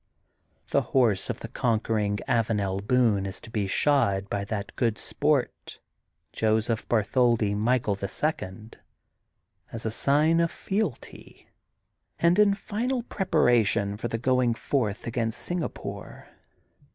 [0.71, 5.77] The horse of \he conquering Avanel Boone is to be shod by that good sport,
[6.33, 8.79] Joseph Bar tholdi Michael, the Second,
[9.71, 11.49] as a sign of fealty,
[12.17, 16.29] and in final preparation for the going forth against Singapore.